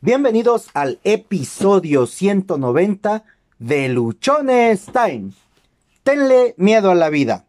Bienvenidos 0.00 0.68
al 0.74 1.00
episodio 1.02 2.06
190 2.06 3.24
de 3.58 3.88
Luchones 3.88 4.86
Time. 4.92 5.32
Tenle 6.04 6.54
miedo 6.56 6.92
a 6.92 6.94
la 6.94 7.10
vida. 7.10 7.48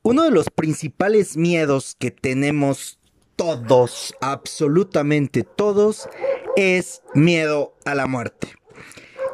Uno 0.00 0.22
de 0.22 0.30
los 0.30 0.48
principales 0.48 1.36
miedos 1.36 1.94
que 1.98 2.10
tenemos 2.10 2.98
todos, 3.36 4.14
absolutamente 4.22 5.42
todos, 5.42 6.08
es 6.56 7.02
miedo 7.12 7.74
a 7.84 7.94
la 7.94 8.06
muerte. 8.06 8.48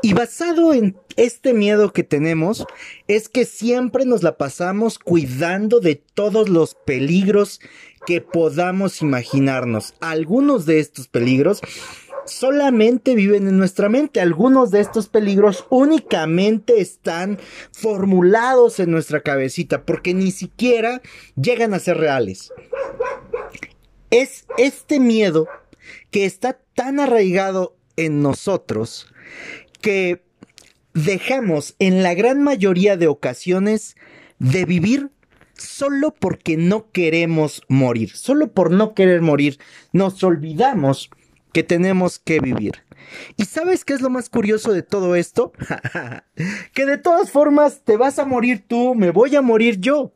Y 0.02 0.12
basado 0.12 0.74
en 0.74 0.98
este 1.16 1.54
miedo 1.54 1.92
que 1.92 2.02
tenemos, 2.02 2.66
es 3.06 3.28
que 3.28 3.44
siempre 3.44 4.04
nos 4.06 4.24
la 4.24 4.36
pasamos 4.36 4.98
cuidando 4.98 5.78
de 5.78 5.94
todos 5.94 6.48
los 6.48 6.74
peligros 6.74 7.60
que 8.06 8.20
podamos 8.20 9.02
imaginarnos. 9.02 9.94
Algunos 10.00 10.66
de 10.66 10.80
estos 10.80 11.08
peligros 11.08 11.60
solamente 12.26 13.14
viven 13.14 13.48
en 13.48 13.58
nuestra 13.58 13.88
mente. 13.88 14.20
Algunos 14.20 14.70
de 14.70 14.80
estos 14.80 15.08
peligros 15.08 15.66
únicamente 15.70 16.80
están 16.80 17.38
formulados 17.72 18.80
en 18.80 18.90
nuestra 18.90 19.20
cabecita 19.20 19.84
porque 19.84 20.14
ni 20.14 20.30
siquiera 20.30 21.02
llegan 21.36 21.74
a 21.74 21.78
ser 21.78 21.98
reales. 21.98 22.52
Es 24.10 24.46
este 24.58 25.00
miedo 25.00 25.48
que 26.10 26.24
está 26.24 26.58
tan 26.74 27.00
arraigado 27.00 27.76
en 27.96 28.22
nosotros 28.22 29.08
que 29.80 30.22
dejamos 30.94 31.74
en 31.78 32.02
la 32.02 32.14
gran 32.14 32.42
mayoría 32.42 32.96
de 32.96 33.08
ocasiones 33.08 33.96
de 34.38 34.64
vivir 34.64 35.10
solo 35.56 36.14
porque 36.14 36.56
no 36.56 36.90
queremos 36.90 37.62
morir, 37.68 38.10
solo 38.16 38.52
por 38.52 38.70
no 38.70 38.94
querer 38.94 39.22
morir, 39.22 39.58
nos 39.92 40.22
olvidamos 40.22 41.10
que 41.52 41.62
tenemos 41.62 42.18
que 42.18 42.40
vivir. 42.40 42.84
¿Y 43.36 43.44
sabes 43.44 43.84
qué 43.84 43.92
es 43.94 44.00
lo 44.00 44.10
más 44.10 44.28
curioso 44.28 44.72
de 44.72 44.82
todo 44.82 45.14
esto? 45.14 45.52
que 46.74 46.86
de 46.86 46.98
todas 46.98 47.30
formas 47.30 47.82
te 47.84 47.96
vas 47.96 48.18
a 48.18 48.24
morir 48.24 48.64
tú, 48.66 48.94
me 48.94 49.10
voy 49.10 49.36
a 49.36 49.42
morir 49.42 49.78
yo. 49.78 50.12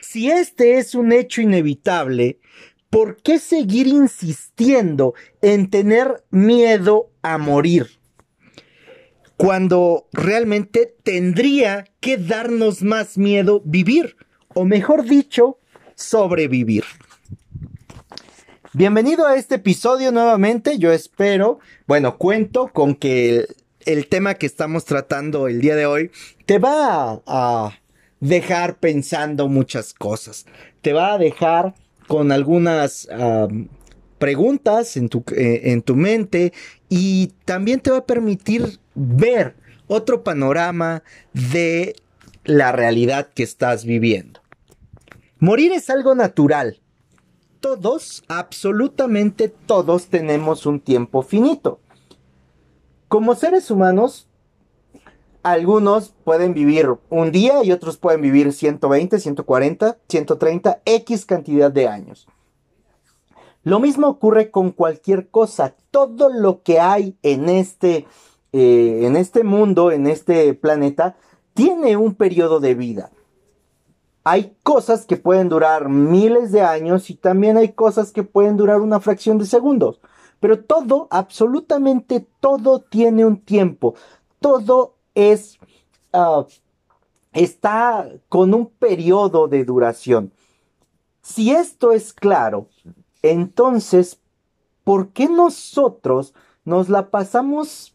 Si 0.00 0.30
este 0.30 0.78
es 0.78 0.94
un 0.94 1.12
hecho 1.12 1.40
inevitable, 1.40 2.40
¿por 2.90 3.22
qué 3.22 3.38
seguir 3.38 3.86
insistiendo 3.86 5.14
en 5.40 5.70
tener 5.70 6.24
miedo 6.30 7.10
a 7.22 7.38
morir? 7.38 8.00
cuando 9.40 10.06
realmente 10.12 10.94
tendría 11.02 11.86
que 12.00 12.18
darnos 12.18 12.82
más 12.82 13.16
miedo 13.16 13.62
vivir, 13.64 14.16
o 14.54 14.64
mejor 14.64 15.04
dicho, 15.04 15.58
sobrevivir. 15.94 16.84
Bienvenido 18.72 19.26
a 19.26 19.36
este 19.36 19.56
episodio 19.56 20.12
nuevamente, 20.12 20.78
yo 20.78 20.92
espero, 20.92 21.58
bueno, 21.86 22.18
cuento 22.18 22.68
con 22.72 22.94
que 22.94 23.46
el, 23.84 24.06
tema 24.06 24.34
que 24.34 24.46
estamos 24.46 24.84
tratando 24.84 25.48
el 25.48 25.60
día 25.60 25.74
de 25.74 25.86
hoy 25.86 26.10
te 26.46 26.58
va 26.58 27.20
a, 27.26 27.72
dejar 28.20 28.78
pensando 28.78 29.48
muchas 29.48 29.94
cosas, 29.94 30.44
te 30.82 30.92
va 30.92 31.14
a 31.14 31.18
dejar 31.18 31.74
con 32.06 32.32
algunas 32.32 33.08
preguntas 34.18 34.96
en 34.98 35.08
tu, 35.08 35.24
eh, 35.34 35.62
en 35.64 35.80
tu 35.80 35.96
mente 35.96 36.52
y 36.90 37.32
también 37.46 37.80
te 37.80 37.90
va 37.90 37.98
a 37.98 38.06
permitir 38.06 38.78
ver 38.94 39.56
otro 39.86 40.22
panorama 40.22 41.02
de 41.32 41.96
la 42.44 42.72
realidad 42.72 43.30
que 43.34 43.42
estás 43.42 43.84
viviendo. 43.84 44.39
Morir 45.42 45.72
es 45.72 45.88
algo 45.88 46.14
natural. 46.14 46.82
Todos, 47.60 48.22
absolutamente 48.28 49.48
todos 49.48 50.08
tenemos 50.08 50.66
un 50.66 50.80
tiempo 50.80 51.22
finito. 51.22 51.80
Como 53.08 53.34
seres 53.34 53.70
humanos, 53.70 54.28
algunos 55.42 56.14
pueden 56.24 56.52
vivir 56.52 56.90
un 57.08 57.32
día 57.32 57.64
y 57.64 57.72
otros 57.72 57.96
pueden 57.96 58.20
vivir 58.20 58.52
120, 58.52 59.18
140, 59.18 59.98
130, 60.06 60.82
X 60.84 61.24
cantidad 61.24 61.70
de 61.70 61.88
años. 61.88 62.28
Lo 63.62 63.80
mismo 63.80 64.08
ocurre 64.08 64.50
con 64.50 64.72
cualquier 64.72 65.30
cosa. 65.30 65.74
Todo 65.90 66.28
lo 66.28 66.62
que 66.62 66.80
hay 66.80 67.16
en 67.22 67.48
este, 67.48 68.06
eh, 68.52 69.00
en 69.04 69.16
este 69.16 69.42
mundo, 69.42 69.90
en 69.90 70.06
este 70.06 70.52
planeta, 70.52 71.16
tiene 71.54 71.96
un 71.96 72.14
periodo 72.14 72.60
de 72.60 72.74
vida. 72.74 73.10
Hay 74.22 74.56
cosas 74.62 75.06
que 75.06 75.16
pueden 75.16 75.48
durar 75.48 75.88
miles 75.88 76.52
de 76.52 76.60
años 76.60 77.08
y 77.10 77.14
también 77.14 77.56
hay 77.56 77.72
cosas 77.72 78.12
que 78.12 78.22
pueden 78.22 78.56
durar 78.56 78.80
una 78.80 79.00
fracción 79.00 79.38
de 79.38 79.46
segundos. 79.46 80.00
Pero 80.40 80.62
todo, 80.62 81.08
absolutamente 81.10 82.26
todo 82.40 82.80
tiene 82.80 83.24
un 83.24 83.40
tiempo. 83.40 83.94
Todo 84.40 84.94
es, 85.14 85.58
ah, 86.12 86.44
está 87.32 88.08
con 88.28 88.52
un 88.54 88.66
periodo 88.66 89.48
de 89.48 89.64
duración. 89.64 90.32
Si 91.22 91.52
esto 91.52 91.92
es 91.92 92.12
claro, 92.12 92.68
entonces, 93.22 94.18
¿por 94.84 95.08
qué 95.10 95.28
nosotros 95.28 96.34
nos 96.64 96.88
la 96.88 97.10
pasamos 97.10 97.92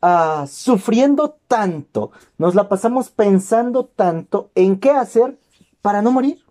ah, 0.00 0.46
sufriendo 0.48 1.36
tanto? 1.48 2.12
Nos 2.38 2.54
la 2.54 2.68
pasamos 2.68 3.10
pensando 3.10 3.84
tanto 3.84 4.50
en 4.54 4.78
qué 4.80 4.90
hacer 4.90 5.38
para 5.84 6.00
no 6.00 6.10
morir. 6.10 6.42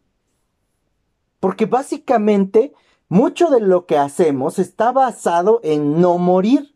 Porque 1.39 1.65
básicamente 1.65 2.71
mucho 3.09 3.49
de 3.49 3.61
lo 3.61 3.87
que 3.87 3.97
hacemos 3.97 4.59
está 4.59 4.91
basado 4.91 5.59
en 5.63 5.99
no 5.99 6.19
morir. 6.19 6.75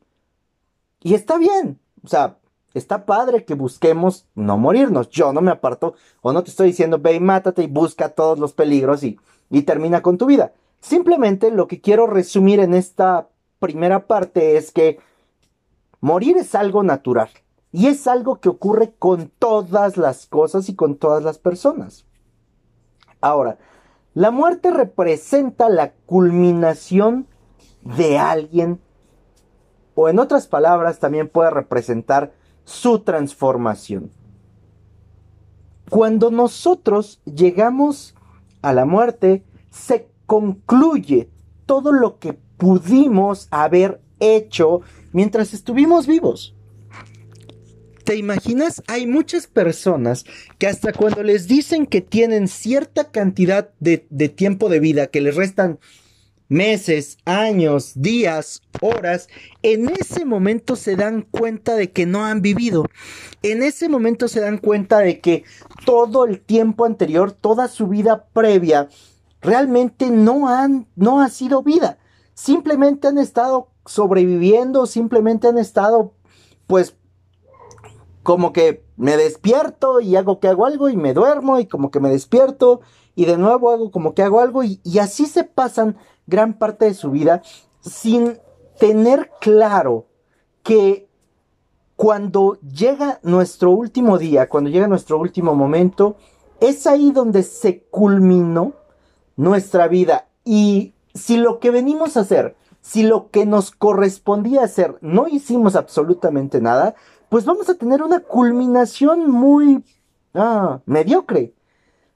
Y 0.99 1.13
está 1.13 1.37
bien. 1.37 1.79
O 2.03 2.07
sea, 2.07 2.39
está 2.73 3.05
padre 3.05 3.45
que 3.45 3.53
busquemos 3.53 4.25
no 4.33 4.57
morirnos. 4.57 5.11
Yo 5.11 5.33
no 5.33 5.41
me 5.41 5.51
aparto 5.51 5.93
o 6.23 6.33
no 6.33 6.43
te 6.43 6.49
estoy 6.49 6.69
diciendo 6.69 6.97
ve 6.97 7.13
y 7.13 7.19
mátate 7.19 7.61
y 7.61 7.67
busca 7.67 8.09
todos 8.09 8.39
los 8.39 8.53
peligros 8.53 9.03
y, 9.03 9.19
y 9.51 9.61
termina 9.61 10.01
con 10.01 10.17
tu 10.17 10.25
vida. 10.25 10.51
Simplemente 10.79 11.51
lo 11.51 11.67
que 11.67 11.79
quiero 11.79 12.07
resumir 12.07 12.59
en 12.59 12.73
esta 12.73 13.29
primera 13.59 14.07
parte 14.07 14.57
es 14.57 14.71
que 14.71 14.97
morir 16.01 16.37
es 16.37 16.55
algo 16.55 16.81
natural 16.81 17.29
y 17.71 17.85
es 17.85 18.07
algo 18.07 18.39
que 18.39 18.49
ocurre 18.49 18.95
con 18.97 19.31
todas 19.37 19.95
las 19.95 20.25
cosas 20.25 20.69
y 20.69 20.75
con 20.75 20.95
todas 20.95 21.23
las 21.23 21.37
personas. 21.37 22.06
Ahora, 23.21 23.57
la 24.13 24.31
muerte 24.31 24.71
representa 24.71 25.69
la 25.69 25.93
culminación 26.05 27.27
de 27.81 28.17
alguien 28.17 28.81
o 29.95 30.09
en 30.09 30.19
otras 30.19 30.47
palabras 30.47 30.99
también 30.99 31.27
puede 31.27 31.49
representar 31.49 32.33
su 32.65 32.99
transformación. 32.99 34.11
Cuando 35.89 36.31
nosotros 36.31 37.21
llegamos 37.25 38.13
a 38.61 38.73
la 38.73 38.85
muerte, 38.85 39.45
se 39.69 40.11
concluye 40.25 41.31
todo 41.65 41.93
lo 41.93 42.19
que 42.19 42.33
pudimos 42.33 43.47
haber 43.51 44.01
hecho 44.19 44.81
mientras 45.13 45.53
estuvimos 45.53 46.07
vivos. 46.07 46.56
¿Te 48.07 48.15
imaginas? 48.15 48.81
Hay 48.87 49.05
muchas 49.05 49.47
personas 49.47 50.23
que 50.59 50.67
hasta 50.67 50.93
cuando 50.93 51.23
les 51.23 51.45
dicen 51.49 51.85
que 51.85 51.99
tienen 51.99 52.47
cierta 52.47 53.11
cantidad 53.11 53.71
de, 53.81 53.97
tiempo 54.29 54.69
de 54.69 54.79
vida, 54.79 55.07
que 55.07 55.19
les 55.19 55.35
restan 55.35 55.77
meses, 56.47 57.17
años, 57.25 57.91
días, 57.95 58.61
horas, 58.79 59.27
en 59.61 59.89
ese 59.89 60.23
momento 60.23 60.77
se 60.77 60.95
dan 60.95 61.23
cuenta 61.23 61.75
de 61.75 61.91
que 61.91 62.05
no 62.05 62.23
han 62.23 62.41
vivido. 62.41 62.85
En 63.43 63.61
ese 63.61 63.89
momento 63.89 64.29
se 64.29 64.39
dan 64.39 64.59
cuenta 64.59 64.99
de 64.99 65.19
que 65.19 65.43
todo 65.85 66.23
el 66.23 66.39
tiempo 66.39 66.85
anterior, 66.85 67.33
toda 67.33 67.67
su 67.67 67.87
vida 67.87 68.27
previa, 68.31 68.87
realmente 69.41 70.11
no 70.11 70.47
han, 70.47 70.87
no 70.95 71.19
ha 71.19 71.27
sido 71.27 71.61
vida. 71.61 71.97
Simplemente 72.35 73.09
han 73.09 73.17
estado 73.17 73.67
sobreviviendo, 73.85 74.85
simplemente 74.85 75.49
han 75.49 75.57
estado, 75.57 76.13
pues, 76.67 76.95
como 78.27 78.51
que 78.51 78.83
me 78.97 79.15
despierto 79.15 80.01
y 80.01 80.17
hago 80.17 80.41
que 80.41 80.49
hago 80.49 80.65
algo 80.65 80.89
y 80.89 80.97
me 80.97 81.13
duermo 81.13 81.61
y 81.61 81.65
como 81.65 81.91
que 81.91 82.01
me 82.01 82.09
despierto 82.09 82.81
y 83.15 83.23
de 83.23 83.37
nuevo 83.37 83.71
hago 83.71 83.89
como 83.89 84.13
que 84.13 84.21
hago 84.21 84.41
algo 84.41 84.65
y, 84.65 84.81
así 84.99 85.27
se 85.27 85.45
pasan 85.45 85.95
gran 86.25 86.55
parte 86.59 86.83
de 86.83 86.93
su 86.93 87.09
vida 87.09 87.41
sin 87.79 88.37
tener 88.81 89.31
claro 89.39 90.07
que 90.61 91.07
cuando 91.95 92.59
llega 92.59 93.21
nuestro 93.23 93.71
último 93.71 94.17
día, 94.17 94.49
cuando 94.49 94.69
llega 94.69 94.89
nuestro 94.89 95.17
último 95.17 95.55
momento, 95.55 96.17
es 96.59 96.85
ahí 96.85 97.13
donde 97.13 97.43
se 97.43 97.83
culminó 97.83 98.73
nuestra 99.37 99.87
vida. 99.87 100.27
Y 100.43 100.95
si 101.13 101.37
lo 101.37 101.59
que 101.59 101.71
venimos 101.71 102.17
a 102.17 102.21
hacer, 102.21 102.57
si 102.81 103.03
lo 103.03 103.29
que 103.31 103.45
nos 103.45 103.71
correspondía 103.71 104.65
hacer, 104.65 104.97
no 104.99 105.29
hicimos 105.29 105.77
absolutamente 105.77 106.59
nada, 106.59 106.95
pues 107.29 107.45
vamos 107.45 107.69
a 107.69 107.75
tener 107.75 108.01
una 108.01 108.19
culminación 108.19 109.29
muy 109.29 109.83
ah, 110.33 110.79
mediocre. 110.85 111.53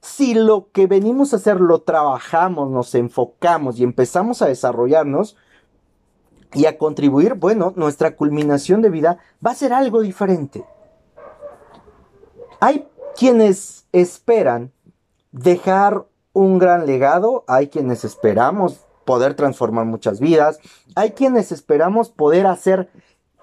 Si 0.02 0.34
lo 0.34 0.72
que 0.72 0.88
venimos 0.88 1.34
a 1.34 1.36
hacer 1.36 1.62
lo 1.62 1.82
trabajamos, 1.82 2.70
nos 2.70 2.96
enfocamos 2.96 3.80
y 3.80 3.84
empezamos 3.84 4.42
a 4.42 4.48
desarrollarnos, 4.48 5.38
y 6.54 6.66
a 6.66 6.78
contribuir, 6.78 7.36
bueno, 7.36 7.74
nuestra 7.76 8.16
culminación 8.16 8.82
de 8.82 8.90
vida 8.90 9.18
va 9.46 9.52
a 9.52 9.56
ser 9.56 9.74
algo 9.74 10.02
diferente. 10.02 10.66
Hay 12.60 12.88
quienes 13.18 13.88
esperan 13.92 14.72
dejar 15.32 16.06
un 16.34 16.60
gran 16.60 16.86
legado, 16.86 17.44
hay 17.48 17.68
quienes 17.68 18.04
esperamos 18.04 18.86
poder 19.06 19.34
transformar 19.34 19.86
muchas 19.86 20.20
vidas, 20.20 20.60
hay 20.96 21.12
quienes 21.12 21.52
esperamos 21.52 22.10
poder 22.10 22.46
hacer 22.48 22.90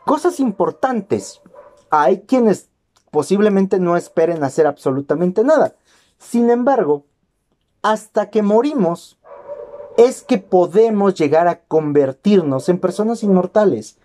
cosas 0.05 0.41
importantes, 0.41 1.41
hay 1.91 2.21
quienes 2.21 2.69
posiblemente 3.11 3.79
no 3.81 3.97
esperen 3.97 4.45
hacer 4.45 4.67
absolutamente 4.67 5.45
nada. 5.45 5.75
Sin 6.19 6.51
embargo, 6.51 7.05
hasta 7.83 8.31
que 8.31 8.43
morimos, 8.43 9.19
es 9.97 10.23
que 10.23 10.39
podemos 10.39 11.15
llegar 11.15 11.49
a 11.49 11.61
convertirnos 11.61 12.69
en 12.69 12.79
personas 12.79 13.25
inmortales 13.25 13.97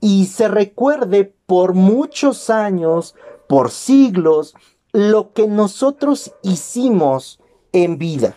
y 0.00 0.26
se 0.26 0.48
recuerde 0.48 1.32
por 1.46 1.72
muchos 1.72 2.50
años, 2.50 3.14
por 3.48 3.70
siglos, 3.70 4.54
lo 4.92 5.32
que 5.32 5.46
nosotros 5.46 6.34
hicimos 6.42 7.38
en 7.72 7.96
vida. 7.96 8.36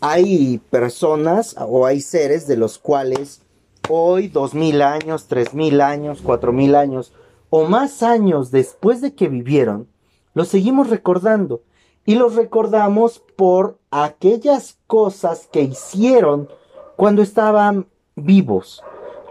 Hay 0.00 0.58
personas 0.70 1.56
o 1.58 1.86
hay 1.86 2.00
seres 2.00 2.46
de 2.46 2.56
los 2.56 2.78
cuales 2.78 3.40
hoy, 3.88 4.28
dos 4.28 4.54
mil 4.54 4.82
años, 4.82 5.26
tres 5.26 5.54
mil 5.54 5.80
años, 5.80 6.20
cuatro 6.22 6.52
mil 6.52 6.74
años 6.74 7.12
o 7.50 7.64
más 7.64 8.02
años 8.02 8.50
después 8.50 9.00
de 9.00 9.14
que 9.14 9.28
vivieron, 9.28 9.88
los 10.34 10.48
seguimos 10.48 10.90
recordando. 10.90 11.62
Y 12.04 12.14
los 12.14 12.36
recordamos 12.36 13.18
por 13.36 13.78
aquellas 13.90 14.78
cosas 14.86 15.46
que 15.52 15.60
hicieron 15.60 16.48
cuando 16.96 17.20
estaban 17.20 17.86
vivos, 18.16 18.82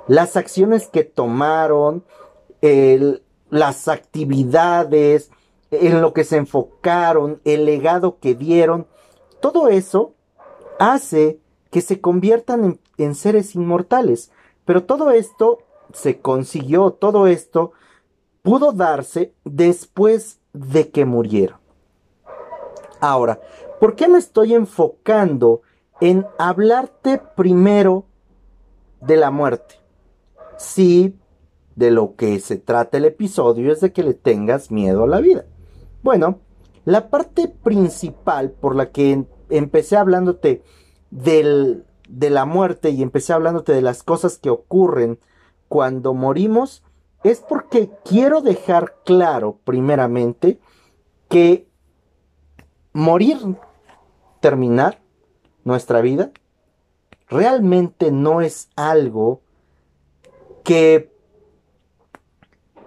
las 0.08 0.38
acciones 0.38 0.88
que 0.88 1.04
tomaron, 1.04 2.04
las 3.50 3.88
actividades, 3.88 5.32
en 5.72 6.02
lo 6.02 6.14
que 6.14 6.24
se 6.24 6.38
enfocaron, 6.38 7.42
el 7.44 7.66
legado 7.66 8.20
que 8.20 8.36
dieron, 8.36 8.88
todo 9.42 9.68
eso 9.68 10.14
hace 10.80 11.40
que 11.72 11.82
se 11.82 12.00
conviertan 12.00 12.80
en, 12.98 13.16
seres 13.16 13.56
inmortales. 13.56 14.32
Pero 14.68 14.84
todo 14.84 15.12
esto 15.12 15.60
se 15.94 16.20
consiguió, 16.20 16.92
todo 16.92 17.26
esto 17.26 17.72
pudo 18.42 18.74
darse 18.74 19.34
después 19.46 20.42
de 20.52 20.90
que 20.90 21.06
murieron. 21.06 21.58
Ahora, 23.00 23.40
¿por 23.80 23.96
qué 23.96 24.10
me 24.10 24.18
estoy 24.18 24.54
enfocando 24.54 25.62
en 26.02 26.28
hablarte 26.38 27.18
primero 27.18 28.08
de 29.00 29.16
la 29.16 29.32
muerte? 29.32 29.76
Si 30.58 31.16
de 31.78 31.90
lo 31.90 32.16
que 32.18 32.38
se 32.42 32.58
trata 32.58 32.98
el 32.98 33.06
episodio 33.06 33.72
es 33.72 33.80
de 33.80 33.94
que 33.94 34.04
le 34.04 34.16
tengas 34.16 34.70
miedo 34.70 35.06
a 35.06 35.08
la 35.08 35.22
vida. 35.22 35.46
Bueno, 36.04 36.40
la 36.84 37.10
parte 37.10 37.48
principal 37.48 38.52
por 38.52 38.76
la 38.76 38.92
que 38.92 39.24
empecé 39.50 39.96
hablándote 39.96 40.62
de 42.08 42.30
la 42.30 42.46
muerte 42.46 42.90
y 42.90 43.02
empecé 43.02 43.34
hablándote 43.34 43.74
de 43.74 43.82
las 43.82 44.04
cosas 44.04 44.38
que 44.38 44.50
ocurren 44.50 45.20
cuando 45.68 46.14
morimos 46.14 46.84
es 47.24 47.40
porque 47.40 47.90
quiero 48.06 48.42
dejar 48.42 48.96
claro 49.04 49.60
primeramente 49.64 50.60
que 51.30 51.68
morir, 52.94 53.38
terminar 54.40 55.02
nuestra 55.64 56.02
vida, 56.02 56.32
realmente 57.28 58.12
no 58.12 58.42
es 58.42 58.70
algo 58.76 59.42
que, 60.64 61.12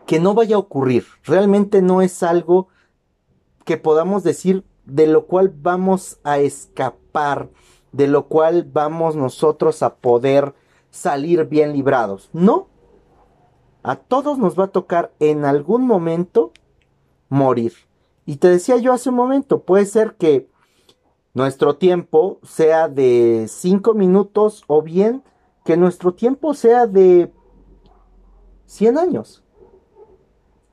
que 0.07 0.21
no 0.21 0.35
vaya 0.35 0.57
a 0.57 0.61
ocurrir, 0.61 1.05
realmente 1.25 1.83
no 1.83 2.03
es 2.03 2.23
algo 2.23 2.69
que 3.65 3.77
podamos 3.77 4.23
decir 4.23 4.65
de 4.85 5.07
lo 5.07 5.27
cual 5.27 5.53
vamos 5.55 6.19
a 6.25 6.39
escapar, 6.39 7.51
de 7.93 8.07
lo 8.07 8.27
cual 8.27 8.65
vamos 8.65 9.17
nosotros 9.17 9.83
a 9.83 9.97
poder 9.97 10.55
salir 10.91 11.45
bien 11.47 11.73
librados. 11.73 12.31
No. 12.33 12.69
A 13.83 13.97
todos 13.97 14.39
nos 14.39 14.59
va 14.59 14.65
a 14.65 14.73
tocar 14.73 15.13
en 15.21 15.45
algún 15.45 15.87
momento 15.87 16.53
morir. 17.29 17.73
Y 18.27 18.37
te 18.37 18.49
decía 18.49 18.77
yo 18.77 18.93
hace 18.93 19.09
un 19.09 19.17
momento, 19.17 19.63
puede 19.63 19.87
ser 19.87 20.15
que 20.17 20.49
nuestro 21.33 21.77
tiempo 21.77 22.39
sea 22.43 22.89
de 22.89 23.47
5 23.49 23.95
minutos 23.95 24.65
o 24.67 24.83
bien 24.83 25.23
que 25.65 25.77
nuestro 25.77 26.15
tiempo 26.15 26.55
sea 26.55 26.87
de 26.87 27.33
100 28.67 28.99
años. 28.99 29.43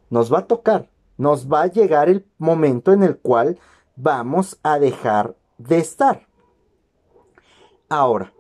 Nos 0.10 0.34
va 0.34 0.40
a 0.40 0.48
tocar 0.48 0.90
nos 1.18 1.52
va 1.52 1.64
a 1.64 1.68
llegar 1.68 2.10
el 2.10 2.26
momento 2.38 2.94
en 2.94 3.04
el 3.04 3.18
cual 3.18 3.60
vamos 3.96 4.60
a 4.64 4.80
dejar 4.80 5.36
de 5.58 5.80
estar. 5.80 6.27
Ahora, 7.90 8.34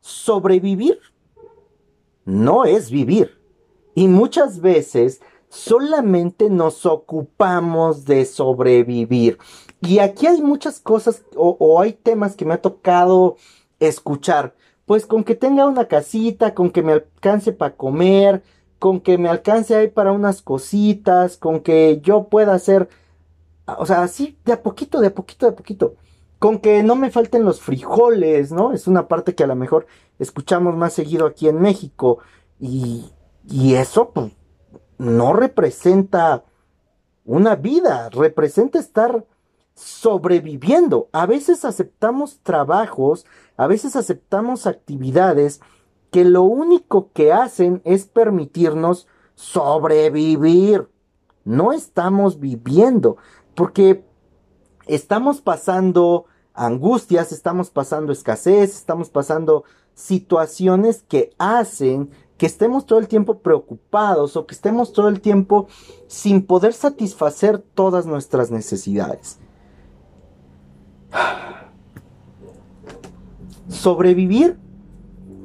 sobrevivir 0.00 0.98
no 2.24 2.64
es 2.64 2.90
vivir. 2.90 3.38
Y 3.94 4.08
muchas 4.08 4.60
veces 4.60 5.20
solamente 5.48 6.48
nos 6.48 6.86
ocupamos 6.86 8.04
de 8.04 8.24
sobrevivir. 8.24 9.38
Y 9.80 9.98
aquí 9.98 10.26
hay 10.26 10.40
muchas 10.40 10.80
cosas 10.80 11.22
o, 11.36 11.80
hay 11.80 11.92
temas 11.92 12.36
que 12.36 12.44
me 12.44 12.54
ha 12.54 12.62
tocado 12.62 13.36
escuchar. 13.78 14.54
Pues 14.86 15.06
con 15.06 15.24
que 15.24 15.34
tenga 15.34 15.66
una 15.66 15.86
casita, 15.86 16.54
con 16.54 16.70
que 16.70 16.82
me 16.82 16.92
alcance 16.92 17.52
para 17.52 17.76
comer, 17.76 18.42
con 18.78 19.00
que 19.00 19.18
me 19.18 19.28
alcance 19.28 19.74
ahí 19.74 19.88
para 19.88 20.12
unas 20.12 20.42
cositas, 20.42 21.36
con 21.36 21.60
que 21.60 22.00
yo 22.02 22.24
pueda 22.24 22.54
hacer, 22.54 22.88
o 23.78 23.86
sea, 23.86 24.02
así 24.02 24.38
de 24.44 24.52
a 24.52 24.62
poquito, 24.62 25.00
de 25.00 25.08
a 25.08 25.14
poquito, 25.14 25.46
de 25.46 25.52
a 25.52 25.56
poquito. 25.56 25.94
Con 26.40 26.58
que 26.58 26.82
no 26.82 26.96
me 26.96 27.12
falten 27.12 27.44
los 27.44 27.60
frijoles, 27.60 28.50
¿no? 28.50 28.72
Es 28.72 28.88
una 28.88 29.06
parte 29.06 29.36
que 29.36 29.44
a 29.44 29.46
lo 29.46 29.54
mejor 29.54 29.86
escuchamos 30.18 30.74
más 30.74 30.94
seguido 30.94 31.26
aquí 31.26 31.46
en 31.46 31.60
México. 31.60 32.18
Y, 32.58 33.12
y 33.48 33.74
eso, 33.74 34.10
pues, 34.10 34.32
no 34.98 35.32
representa 35.32 36.44
una 37.24 37.54
vida, 37.54 38.08
representa 38.10 38.80
estar 38.80 39.24
sobreviviendo. 39.74 41.08
A 41.12 41.26
veces 41.26 41.64
aceptamos 41.64 42.40
trabajos, 42.42 43.24
a 43.56 43.66
veces 43.66 43.94
aceptamos 43.94 44.66
actividades 44.66 45.60
que 46.10 46.24
lo 46.24 46.42
único 46.42 47.12
que 47.12 47.32
hacen 47.32 47.80
es 47.84 48.06
permitirnos 48.06 49.06
sobrevivir. 49.34 50.88
No 51.44 51.72
estamos 51.72 52.40
viviendo, 52.40 53.16
porque 53.54 54.04
estamos 54.86 55.40
pasando 55.40 56.26
angustias, 56.54 57.32
estamos 57.32 57.70
pasando 57.70 58.12
escasez, 58.12 58.76
estamos 58.76 59.10
pasando 59.10 59.64
situaciones 59.94 61.02
que 61.02 61.32
hacen 61.38 62.10
que 62.40 62.46
estemos 62.46 62.86
todo 62.86 62.98
el 62.98 63.06
tiempo 63.06 63.40
preocupados 63.40 64.34
o 64.34 64.46
que 64.46 64.54
estemos 64.54 64.94
todo 64.94 65.08
el 65.08 65.20
tiempo 65.20 65.68
sin 66.06 66.46
poder 66.46 66.72
satisfacer 66.72 67.58
todas 67.58 68.06
nuestras 68.06 68.50
necesidades. 68.50 69.38
Sobrevivir 73.68 74.58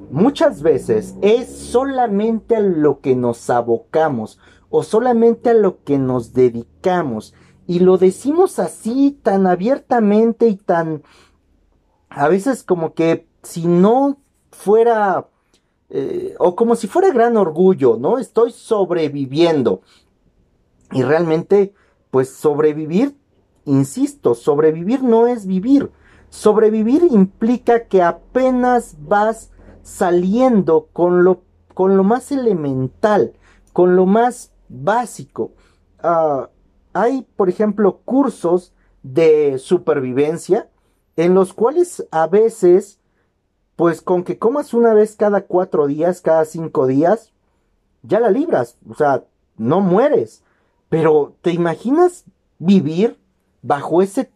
muchas 0.10 0.62
veces 0.62 1.16
es 1.22 1.50
solamente 1.50 2.56
a 2.56 2.62
lo 2.62 3.02
que 3.02 3.18
nos 3.18 3.50
abocamos 3.50 4.40
o 4.70 4.82
solamente 4.82 5.50
a 5.50 5.54
lo 5.54 5.84
que 5.84 5.98
nos 5.98 6.32
dedicamos. 6.32 7.34
Y 7.68 7.80
lo 7.80 7.98
decimos 7.98 8.60
así 8.60 9.20
tan 9.24 9.48
abiertamente 9.48 10.48
y 10.48 10.56
tan... 10.56 11.04
A 12.10 12.28
veces 12.28 12.64
como 12.64 12.94
que 12.94 13.28
si 13.44 13.66
no 13.68 14.18
fuera... 14.52 15.28
Eh, 15.90 16.36
o 16.40 16.56
como 16.56 16.76
si 16.76 16.88
fuera 16.88 17.12
gran 17.12 17.38
orgullo, 17.38 17.98
¿no? 17.98 18.18
Estoy 18.18 18.52
sobreviviendo. 18.52 19.82
Y 20.92 21.04
realmente, 21.04 21.74
pues 22.10 22.34
sobrevivir, 22.34 23.16
insisto, 23.66 24.34
sobrevivir 24.36 25.04
no 25.04 25.28
es 25.28 25.46
vivir. 25.46 25.92
Sobrevivir 26.30 27.08
implica 27.12 27.86
que 27.86 28.02
apenas 28.02 28.96
vas 29.00 29.52
saliendo 29.84 30.90
con 30.92 31.24
lo, 31.24 31.42
con 31.74 31.98
lo 31.98 32.04
más 32.04 32.32
elemental, 32.32 33.34
con 33.74 33.96
lo 33.96 34.06
más 34.06 34.52
básico. 34.68 35.52
Ah, 36.00 36.50
hay, 36.96 37.28
por 37.36 37.50
ejemplo, 37.50 38.00
cursos 38.06 38.74
de 39.04 39.60
supervivencia 39.60 40.70
en 41.18 41.34
los 41.34 41.54
cuales 41.54 42.08
a 42.10 42.26
veces, 42.28 43.00
pues 43.76 44.02
con 44.02 44.24
que 44.24 44.40
comas 44.40 44.74
una 44.74 44.94
vez 44.94 45.18
cada 45.18 45.42
cuatro 45.42 45.88
días, 45.88 46.22
cada 46.22 46.46
cinco 46.46 46.88
días, 46.88 47.34
ya 48.02 48.22
la 48.22 48.32
libras, 48.32 48.78
o 48.90 48.96
sea, 48.96 49.26
no 49.58 49.82
mueres. 49.82 50.42
Pero, 50.88 51.36
¿te 51.42 51.52
imaginas 51.52 52.24
vivir 52.60 53.20
bajo 53.62 54.02
ese 54.02 54.32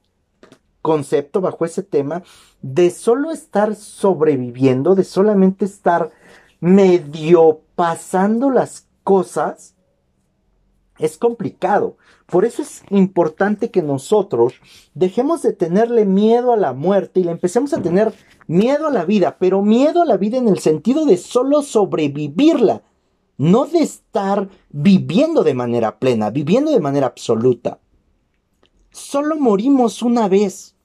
concepto, 0.81 1.39
bajo 1.39 1.63
ese 1.63 1.81
tema, 1.81 2.23
de 2.61 2.89
solo 2.89 3.31
estar 3.31 3.75
sobreviviendo, 3.75 4.95
de 4.95 5.05
solamente 5.05 5.63
estar 5.63 6.11
medio 6.59 7.61
pasando 7.75 8.49
las 8.49 8.85
cosas, 9.05 9.75
es 10.99 11.17
complicado. 11.17 11.97
Por 12.25 12.45
eso 12.45 12.61
es 12.61 12.83
importante 12.89 13.71
que 13.71 13.81
nosotros 13.81 14.53
dejemos 14.93 15.41
de 15.41 15.53
tenerle 15.53 16.05
miedo 16.05 16.53
a 16.53 16.57
la 16.57 16.73
muerte 16.73 17.21
y 17.21 17.23
le 17.23 17.31
empecemos 17.31 17.73
a 17.73 17.81
tener 17.81 18.13
miedo 18.47 18.87
a 18.87 18.91
la 18.91 19.05
vida, 19.05 19.37
pero 19.39 19.61
miedo 19.61 20.01
a 20.01 20.05
la 20.05 20.17
vida 20.17 20.37
en 20.37 20.47
el 20.47 20.59
sentido 20.59 21.05
de 21.05 21.17
solo 21.17 21.61
sobrevivirla, 21.61 22.83
no 23.37 23.65
de 23.65 23.79
estar 23.79 24.49
viviendo 24.69 25.43
de 25.43 25.53
manera 25.53 25.97
plena, 25.97 26.29
viviendo 26.29 26.71
de 26.71 26.81
manera 26.81 27.07
absoluta. 27.07 27.79
Solo 28.91 29.37
morimos 29.37 30.01
una 30.01 30.27
vez. 30.27 30.75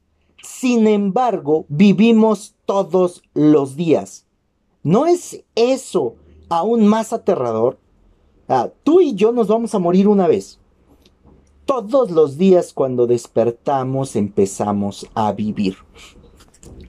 Sin 0.42 0.86
embargo, 0.86 1.64
vivimos 1.68 2.54
todos 2.66 3.22
los 3.32 3.76
días. 3.76 4.26
¿No 4.82 5.06
es 5.06 5.42
eso 5.54 6.16
aún 6.50 6.86
más 6.86 7.14
aterrador? 7.14 7.78
Ah, 8.48 8.70
tú 8.82 9.00
y 9.00 9.14
yo 9.14 9.32
nos 9.32 9.48
vamos 9.48 9.74
a 9.74 9.78
morir 9.78 10.08
una 10.08 10.26
vez. 10.26 10.58
Todos 11.64 12.10
los 12.10 12.36
días 12.36 12.72
cuando 12.72 13.06
despertamos 13.06 14.16
empezamos 14.16 15.06
a 15.14 15.32
vivir. 15.32 15.76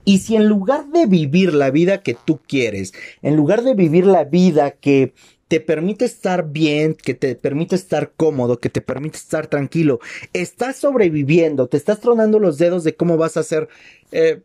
Y 0.03 0.19
si 0.19 0.35
en 0.35 0.47
lugar 0.47 0.88
de 0.89 1.05
vivir 1.07 1.53
la 1.53 1.71
vida 1.71 2.01
que 2.01 2.13
tú 2.13 2.39
quieres, 2.47 2.93
en 3.21 3.35
lugar 3.35 3.63
de 3.63 3.74
vivir 3.74 4.05
la 4.05 4.24
vida 4.24 4.71
que 4.71 5.13
te 5.47 5.59
permite 5.59 6.05
estar 6.05 6.50
bien, 6.51 6.95
que 6.95 7.13
te 7.13 7.35
permite 7.35 7.75
estar 7.75 8.12
cómodo, 8.15 8.59
que 8.59 8.69
te 8.69 8.81
permite 8.81 9.17
estar 9.17 9.47
tranquilo, 9.47 10.00
estás 10.33 10.77
sobreviviendo, 10.77 11.67
te 11.67 11.77
estás 11.77 12.00
tronando 12.00 12.39
los 12.39 12.57
dedos 12.57 12.83
de 12.83 12.95
cómo 12.95 13.17
vas 13.17 13.38
a 13.38 13.41
hacer, 13.41 13.67
eh, 14.12 14.41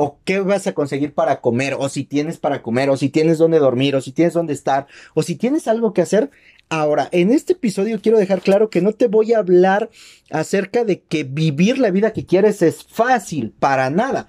o 0.00 0.20
qué 0.24 0.38
vas 0.38 0.68
a 0.68 0.74
conseguir 0.74 1.12
para 1.12 1.40
comer, 1.40 1.74
o 1.76 1.88
si 1.88 2.04
tienes 2.04 2.38
para 2.38 2.62
comer, 2.62 2.88
o 2.88 2.96
si 2.96 3.08
tienes 3.08 3.38
dónde 3.38 3.58
dormir, 3.58 3.96
o 3.96 4.00
si 4.00 4.12
tienes 4.12 4.32
dónde 4.32 4.52
estar, 4.52 4.86
o 5.12 5.24
si 5.24 5.34
tienes 5.34 5.66
algo 5.66 5.92
que 5.92 6.02
hacer. 6.02 6.30
Ahora, 6.68 7.08
en 7.10 7.32
este 7.32 7.54
episodio 7.54 8.00
quiero 8.00 8.16
dejar 8.16 8.40
claro 8.40 8.70
que 8.70 8.80
no 8.80 8.92
te 8.92 9.08
voy 9.08 9.32
a 9.32 9.38
hablar 9.38 9.90
acerca 10.30 10.84
de 10.84 11.00
que 11.00 11.24
vivir 11.24 11.78
la 11.78 11.90
vida 11.90 12.12
que 12.12 12.26
quieres 12.26 12.62
es 12.62 12.84
fácil, 12.84 13.52
para 13.58 13.90
nada. 13.90 14.28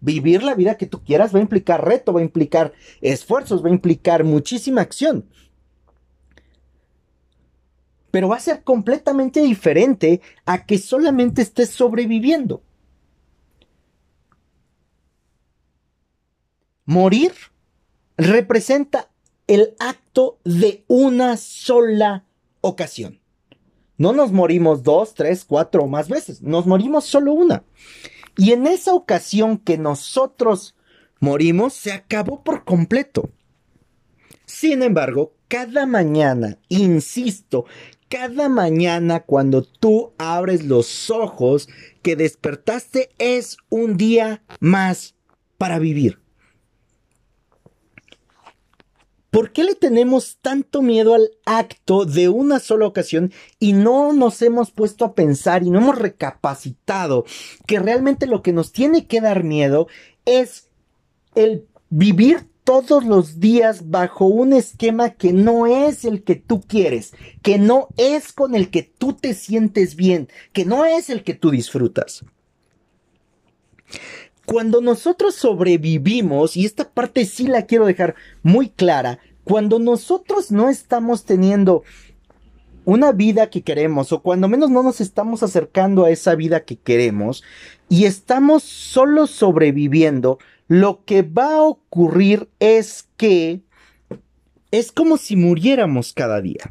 Vivir 0.00 0.42
la 0.42 0.54
vida 0.54 0.76
que 0.76 0.86
tú 0.86 1.02
quieras 1.02 1.34
va 1.34 1.38
a 1.38 1.42
implicar 1.42 1.82
reto, 1.82 2.12
va 2.12 2.20
a 2.20 2.24
implicar 2.24 2.74
esfuerzos, 3.00 3.64
va 3.64 3.70
a 3.70 3.72
implicar 3.72 4.22
muchísima 4.22 4.82
acción. 4.82 5.24
Pero 8.10 8.28
va 8.28 8.36
a 8.36 8.40
ser 8.40 8.62
completamente 8.64 9.40
diferente 9.40 10.20
a 10.44 10.66
que 10.66 10.76
solamente 10.76 11.40
estés 11.40 11.70
sobreviviendo. 11.70 12.65
Morir 16.86 17.32
representa 18.16 19.10
el 19.48 19.74
acto 19.80 20.38
de 20.44 20.84
una 20.86 21.36
sola 21.36 22.24
ocasión. 22.60 23.20
No 23.98 24.12
nos 24.12 24.30
morimos 24.30 24.84
dos, 24.84 25.14
tres, 25.14 25.44
cuatro 25.44 25.82
o 25.82 25.88
más 25.88 26.08
veces, 26.08 26.42
nos 26.42 26.66
morimos 26.66 27.04
solo 27.04 27.32
una. 27.32 27.64
Y 28.36 28.52
en 28.52 28.68
esa 28.68 28.94
ocasión 28.94 29.58
que 29.58 29.78
nosotros 29.78 30.76
morimos, 31.18 31.72
se 31.74 31.92
acabó 31.92 32.44
por 32.44 32.64
completo. 32.64 33.30
Sin 34.44 34.82
embargo, 34.82 35.34
cada 35.48 35.86
mañana, 35.86 36.58
insisto, 36.68 37.64
cada 38.08 38.48
mañana 38.48 39.20
cuando 39.20 39.62
tú 39.62 40.12
abres 40.18 40.64
los 40.64 41.10
ojos 41.10 41.68
que 42.02 42.14
despertaste 42.14 43.10
es 43.18 43.56
un 43.70 43.96
día 43.96 44.44
más 44.60 45.16
para 45.58 45.80
vivir. 45.80 46.20
¿Por 49.36 49.52
qué 49.52 49.64
le 49.64 49.74
tenemos 49.74 50.38
tanto 50.40 50.80
miedo 50.80 51.12
al 51.12 51.28
acto 51.44 52.06
de 52.06 52.30
una 52.30 52.58
sola 52.58 52.86
ocasión 52.86 53.34
y 53.60 53.74
no 53.74 54.14
nos 54.14 54.40
hemos 54.40 54.70
puesto 54.70 55.04
a 55.04 55.14
pensar 55.14 55.62
y 55.62 55.68
no 55.68 55.78
hemos 55.78 55.98
recapacitado 55.98 57.26
que 57.66 57.78
realmente 57.78 58.26
lo 58.26 58.40
que 58.40 58.54
nos 58.54 58.72
tiene 58.72 59.06
que 59.06 59.20
dar 59.20 59.44
miedo 59.44 59.88
es 60.24 60.70
el 61.34 61.66
vivir 61.90 62.46
todos 62.64 63.04
los 63.04 63.38
días 63.38 63.90
bajo 63.90 64.24
un 64.24 64.54
esquema 64.54 65.10
que 65.10 65.34
no 65.34 65.66
es 65.66 66.06
el 66.06 66.24
que 66.24 66.36
tú 66.36 66.62
quieres, 66.62 67.12
que 67.42 67.58
no 67.58 67.88
es 67.98 68.32
con 68.32 68.54
el 68.54 68.70
que 68.70 68.84
tú 68.84 69.12
te 69.12 69.34
sientes 69.34 69.96
bien, 69.96 70.30
que 70.54 70.64
no 70.64 70.86
es 70.86 71.10
el 71.10 71.22
que 71.24 71.34
tú 71.34 71.50
disfrutas? 71.50 72.24
Cuando 74.46 74.80
nosotros 74.80 75.34
sobrevivimos, 75.34 76.56
y 76.56 76.64
esta 76.64 76.88
parte 76.88 77.26
sí 77.26 77.46
la 77.48 77.66
quiero 77.66 77.84
dejar 77.84 78.14
muy 78.42 78.68
clara, 78.68 79.18
cuando 79.44 79.78
nosotros 79.78 80.50
no 80.50 80.68
estamos 80.68 81.24
teniendo 81.24 81.82
una 82.84 83.10
vida 83.10 83.50
que 83.50 83.62
queremos, 83.62 84.12
o 84.12 84.22
cuando 84.22 84.48
menos 84.48 84.70
no 84.70 84.84
nos 84.84 85.00
estamos 85.00 85.42
acercando 85.42 86.04
a 86.04 86.10
esa 86.10 86.36
vida 86.36 86.64
que 86.64 86.76
queremos, 86.76 87.42
y 87.88 88.04
estamos 88.04 88.62
solo 88.62 89.26
sobreviviendo, 89.26 90.38
lo 90.68 91.04
que 91.04 91.22
va 91.22 91.56
a 91.56 91.62
ocurrir 91.62 92.48
es 92.60 93.08
que 93.16 93.62
es 94.70 94.92
como 94.92 95.16
si 95.16 95.34
muriéramos 95.36 96.12
cada 96.12 96.40
día. 96.40 96.64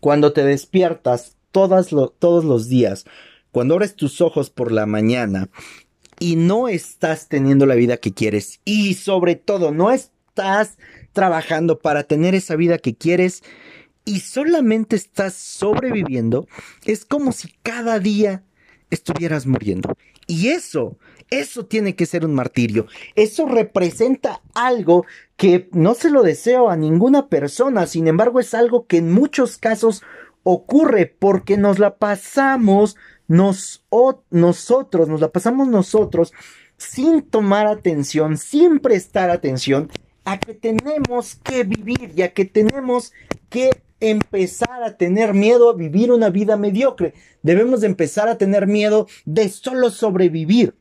Cuando 0.00 0.32
te 0.32 0.44
despiertas 0.44 1.36
todos 1.52 1.92
los 1.92 2.68
días 2.68 3.04
cuando 3.58 3.74
abres 3.74 3.96
tus 3.96 4.20
ojos 4.20 4.50
por 4.50 4.70
la 4.70 4.86
mañana 4.86 5.48
y 6.20 6.36
no 6.36 6.68
estás 6.68 7.26
teniendo 7.26 7.66
la 7.66 7.74
vida 7.74 7.96
que 7.96 8.14
quieres 8.14 8.60
y 8.64 8.94
sobre 8.94 9.34
todo 9.34 9.72
no 9.72 9.90
estás 9.90 10.78
trabajando 11.12 11.80
para 11.80 12.04
tener 12.04 12.36
esa 12.36 12.54
vida 12.54 12.78
que 12.78 12.94
quieres 12.94 13.42
y 14.04 14.20
solamente 14.20 14.94
estás 14.94 15.34
sobreviviendo, 15.34 16.46
es 16.84 17.04
como 17.04 17.32
si 17.32 17.52
cada 17.64 17.98
día 17.98 18.44
estuvieras 18.90 19.44
muriendo. 19.44 19.92
Y 20.28 20.50
eso, 20.50 20.96
eso 21.28 21.66
tiene 21.66 21.96
que 21.96 22.06
ser 22.06 22.24
un 22.24 22.34
martirio. 22.34 22.86
Eso 23.16 23.46
representa 23.46 24.40
algo 24.54 25.04
que 25.36 25.68
no 25.72 25.94
se 25.94 26.10
lo 26.10 26.22
deseo 26.22 26.70
a 26.70 26.76
ninguna 26.76 27.26
persona, 27.26 27.88
sin 27.88 28.06
embargo 28.06 28.38
es 28.38 28.54
algo 28.54 28.86
que 28.86 28.98
en 28.98 29.10
muchos 29.10 29.58
casos 29.58 30.04
ocurre 30.44 31.06
porque 31.18 31.56
nos 31.56 31.80
la 31.80 31.96
pasamos 31.96 32.96
nos, 33.28 33.84
nosotros, 34.30 35.08
nos 35.08 35.20
la 35.20 35.28
pasamos 35.28 35.68
nosotros 35.68 36.32
sin 36.76 37.22
tomar 37.22 37.66
atención, 37.66 38.36
sin 38.36 38.80
prestar 38.80 39.30
atención 39.30 39.90
a 40.24 40.38
que 40.38 40.54
tenemos 40.54 41.36
que 41.36 41.64
vivir 41.64 42.12
y 42.16 42.22
a 42.22 42.32
que 42.32 42.44
tenemos 42.44 43.12
que 43.48 43.82
empezar 44.00 44.82
a 44.82 44.96
tener 44.96 45.34
miedo 45.34 45.70
a 45.70 45.74
vivir 45.74 46.12
una 46.12 46.30
vida 46.30 46.56
mediocre. 46.56 47.14
Debemos 47.42 47.80
de 47.80 47.88
empezar 47.88 48.28
a 48.28 48.38
tener 48.38 48.66
miedo 48.66 49.06
de 49.24 49.48
solo 49.48 49.90
sobrevivir. 49.90 50.74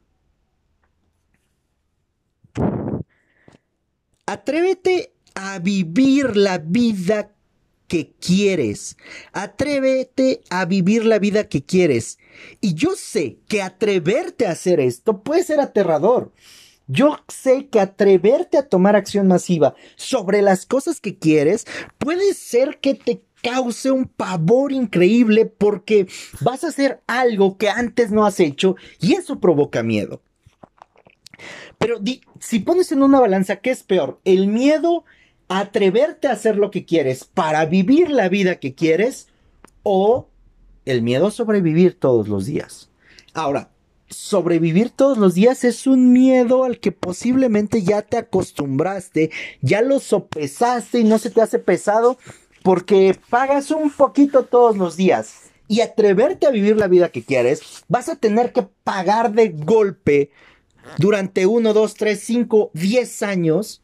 Atrévete 4.25 5.13
a 5.35 5.59
vivir 5.59 6.35
la 6.35 6.57
vida 6.57 7.31
que 7.87 8.13
quieres. 8.19 8.97
Atrévete 9.33 10.41
a 10.49 10.65
vivir 10.65 11.05
la 11.05 11.19
vida 11.19 11.47
que 11.47 11.63
quieres. 11.63 12.19
Y 12.61 12.73
yo 12.73 12.95
sé 12.95 13.39
que 13.47 13.61
atreverte 13.61 14.45
a 14.45 14.51
hacer 14.51 14.79
esto 14.79 15.23
puede 15.23 15.43
ser 15.43 15.59
aterrador. 15.59 16.31
Yo 16.87 17.17
sé 17.27 17.67
que 17.67 17.81
atreverte 17.81 18.57
a 18.57 18.67
tomar 18.67 18.95
acción 18.95 19.27
masiva 19.27 19.75
sobre 19.97 20.41
las 20.41 20.65
cosas 20.65 21.01
que 21.01 21.17
quieres 21.17 21.65
puede 21.97 22.33
ser 22.33 22.79
que 22.79 22.93
te 22.93 23.23
cause 23.43 23.91
un 23.91 24.05
pavor 24.05 24.71
increíble 24.71 25.45
porque 25.45 26.07
vas 26.41 26.63
a 26.63 26.69
hacer 26.69 27.01
algo 27.07 27.57
que 27.57 27.69
antes 27.69 28.11
no 28.11 28.25
has 28.25 28.39
hecho 28.39 28.75
y 28.99 29.13
eso 29.13 29.39
provoca 29.39 29.83
miedo. 29.83 30.21
Pero 31.77 31.99
si 32.39 32.59
pones 32.59 32.91
en 32.91 33.03
una 33.03 33.19
balanza, 33.19 33.57
¿qué 33.57 33.71
es 33.71 33.83
peor? 33.83 34.19
¿El 34.23 34.47
miedo 34.47 35.05
atreverte 35.47 36.27
a 36.27 36.33
hacer 36.33 36.57
lo 36.57 36.71
que 36.71 36.85
quieres 36.85 37.25
para 37.25 37.65
vivir 37.65 38.09
la 38.09 38.29
vida 38.29 38.55
que 38.55 38.75
quieres 38.75 39.27
o 39.83 40.27
el 40.85 41.01
miedo 41.01 41.27
a 41.27 41.31
sobrevivir 41.31 41.97
todos 41.99 42.27
los 42.27 42.45
días. 42.45 42.89
Ahora, 43.33 43.69
sobrevivir 44.09 44.89
todos 44.89 45.17
los 45.17 45.35
días 45.35 45.63
es 45.63 45.87
un 45.87 46.11
miedo 46.11 46.63
al 46.63 46.79
que 46.79 46.91
posiblemente 46.91 47.83
ya 47.83 48.01
te 48.01 48.17
acostumbraste, 48.17 49.31
ya 49.61 49.81
lo 49.81 49.99
sopesaste 49.99 50.99
y 50.99 51.03
no 51.03 51.17
se 51.17 51.29
te 51.29 51.41
hace 51.41 51.59
pesado 51.59 52.17
porque 52.63 53.17
pagas 53.29 53.71
un 53.71 53.91
poquito 53.91 54.43
todos 54.43 54.77
los 54.77 54.97
días. 54.97 55.43
Y 55.69 55.81
atreverte 55.81 56.47
a 56.47 56.51
vivir 56.51 56.77
la 56.77 56.87
vida 56.87 57.09
que 57.09 57.23
quieres, 57.23 57.83
vas 57.89 58.07
a 58.07 58.15
tener 58.15 58.53
que 58.53 58.63
pagar 58.85 59.33
de 59.33 59.49
golpe 59.49 60.31
durante 60.97 61.45
1, 61.45 61.73
2, 61.73 61.93
3, 61.93 62.19
5, 62.19 62.71
10 62.73 63.23
años 63.23 63.83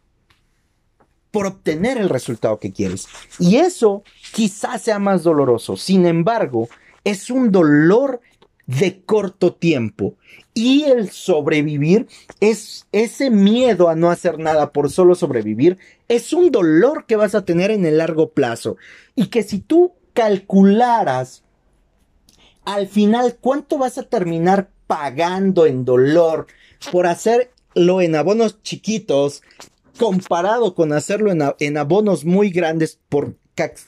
por 1.33 1.47
obtener 1.47 1.97
el 1.97 2.09
resultado 2.09 2.59
que 2.59 2.71
quieres. 2.71 3.07
Y 3.39 3.55
eso 3.55 4.03
quizás 4.33 4.83
sea 4.83 4.99
más 4.99 5.23
doloroso. 5.23 5.75
Sin 5.75 6.05
embargo, 6.05 6.69
es 7.03 7.31
un 7.31 7.51
dolor 7.51 8.21
de 8.67 9.01
corto 9.01 9.51
tiempo. 9.55 10.13
Y 10.53 10.83
el 10.83 11.09
sobrevivir 11.09 12.05
es 12.39 12.85
ese 12.91 13.31
miedo 13.31 13.89
a 13.89 13.95
no 13.95 14.11
hacer 14.11 14.37
nada 14.37 14.71
por 14.71 14.91
solo 14.91 15.15
sobrevivir, 15.15 15.79
es 16.07 16.33
un 16.33 16.51
dolor 16.51 17.07
que 17.07 17.15
vas 17.15 17.33
a 17.33 17.43
tener 17.45 17.71
en 17.71 17.87
el 17.87 17.97
largo 17.97 18.29
plazo. 18.29 18.77
Y 19.15 19.27
que 19.27 19.41
si 19.41 19.57
tú 19.57 19.93
calcularas 20.13 21.41
al 22.63 22.87
final 22.87 23.37
cuánto 23.41 23.79
vas 23.79 23.97
a 23.97 24.03
terminar 24.03 24.69
pagando 24.85 25.65
en 25.65 25.83
dolor 25.83 26.45
por 26.91 27.07
hacerlo 27.07 28.01
en 28.01 28.15
abonos 28.15 28.61
chiquitos 28.61 29.41
comparado 29.97 30.75
con 30.75 30.93
hacerlo 30.93 31.31
en, 31.31 31.77
abonos 31.77 32.25
muy 32.25 32.49
grandes 32.49 32.99
por, 33.09 33.35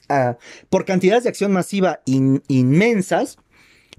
ah, 0.09 0.37
por 0.69 0.85
cantidades 0.85 1.23
de 1.23 1.29
acción 1.29 1.51
masiva 1.51 2.01
inmensas, 2.05 3.37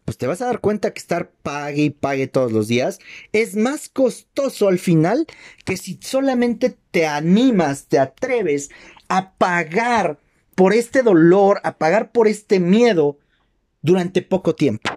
pues 0.05 0.17
te 0.19 0.29
vas 0.29 0.41
a 0.41 0.47
dar 0.47 0.61
cuenta 0.61 0.93
que 0.93 1.01
estar 1.01 1.31
pague 1.43 1.83
y 1.83 1.91
pague 1.91 2.29
todos 2.29 2.53
los 2.53 2.69
días 2.69 3.01
es 3.33 3.57
más 3.57 3.89
costoso 3.89 4.69
al 4.69 4.79
final 4.79 5.27
que 5.65 5.77
si 5.77 5.99
solamente 6.01 6.77
te 6.93 7.07
animas, 7.07 7.87
te 7.87 7.99
atreves 7.99 8.71
a 9.09 9.33
pagar 9.33 10.21
por 10.55 10.73
este 10.73 11.03
dolor, 11.03 11.61
a 11.65 11.77
pagar 11.77 12.13
por 12.13 12.29
este 12.29 12.61
miedo 12.61 13.19
durante 13.83 14.23
poco 14.23 14.55
tiempo. 14.55 14.91